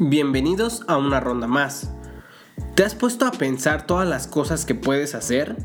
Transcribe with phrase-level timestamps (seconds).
[0.00, 1.90] Bienvenidos a una ronda más.
[2.76, 5.56] ¿Te has puesto a pensar todas las cosas que puedes hacer?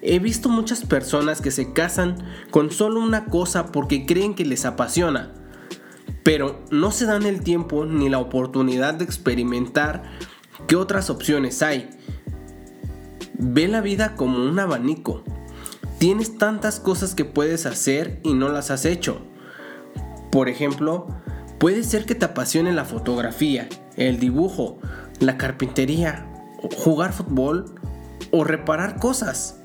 [0.00, 2.16] He visto muchas personas que se casan
[2.50, 5.34] con solo una cosa porque creen que les apasiona,
[6.22, 10.04] pero no se dan el tiempo ni la oportunidad de experimentar
[10.66, 11.90] qué otras opciones hay.
[13.34, 15.24] Ve la vida como un abanico.
[15.98, 19.20] Tienes tantas cosas que puedes hacer y no las has hecho.
[20.32, 21.08] Por ejemplo,
[21.58, 24.78] Puede ser que te apasione la fotografía, el dibujo,
[25.20, 26.26] la carpintería,
[26.76, 27.74] jugar fútbol
[28.30, 29.62] o reparar cosas.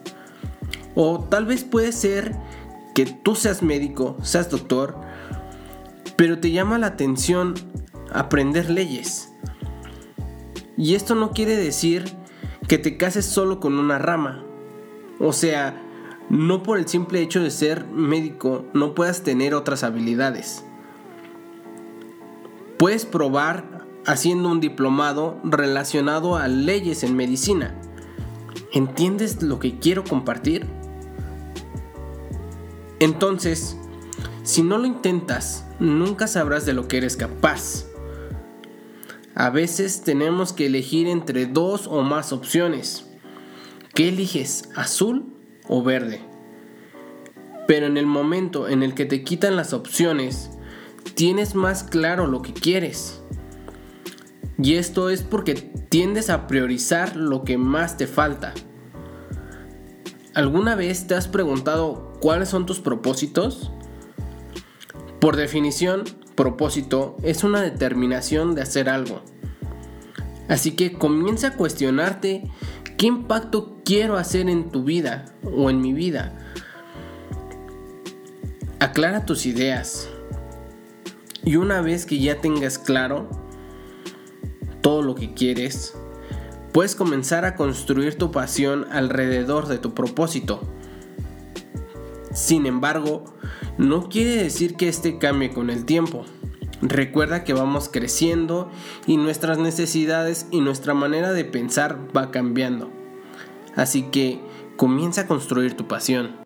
[0.95, 2.35] O tal vez puede ser
[2.95, 4.99] que tú seas médico, seas doctor,
[6.16, 7.55] pero te llama la atención
[8.11, 9.33] aprender leyes.
[10.77, 12.05] Y esto no quiere decir
[12.67, 14.44] que te cases solo con una rama.
[15.19, 15.81] O sea,
[16.30, 20.63] no por el simple hecho de ser médico no puedas tener otras habilidades.
[22.81, 27.80] Puedes probar haciendo un diplomado relacionado a leyes en medicina.
[28.73, 30.66] ¿Entiendes lo que quiero compartir?
[33.00, 33.78] Entonces,
[34.42, 37.86] si no lo intentas, nunca sabrás de lo que eres capaz.
[39.36, 43.05] A veces tenemos que elegir entre dos o más opciones.
[43.94, 44.70] ¿Qué eliges?
[44.75, 45.36] ¿Azul
[45.67, 46.20] o verde?
[47.67, 50.50] Pero en el momento en el que te quitan las opciones,
[51.16, 53.22] tienes más claro lo que quieres.
[54.62, 58.54] Y esto es porque tiendes a priorizar lo que más te falta.
[60.34, 63.72] ¿Alguna vez te has preguntado cuáles son tus propósitos?
[65.20, 66.04] Por definición,
[66.36, 69.22] propósito es una determinación de hacer algo.
[70.48, 72.50] Así que comienza a cuestionarte
[72.98, 76.38] qué impacto quiero hacer en tu vida o en mi vida.
[78.80, 80.09] Aclara tus ideas,
[81.44, 83.30] y una vez que ya tengas claro
[84.81, 85.95] todo lo que quieres,
[86.72, 90.61] puedes comenzar a construir tu pasión alrededor de tu propósito.
[92.33, 93.26] Sin embargo,
[93.77, 96.26] no quiere decir que este cambie con el tiempo.
[96.82, 98.71] Recuerda que vamos creciendo
[99.05, 102.89] y nuestras necesidades y nuestra manera de pensar va cambiando.
[103.76, 104.39] Así que
[104.77, 106.40] comienza a construir tu pasión.